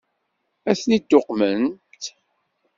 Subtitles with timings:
[0.69, 2.03] Ad ten-id-tuqmemt?